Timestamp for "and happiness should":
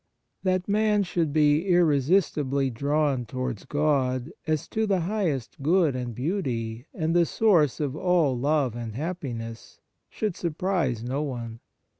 8.75-10.35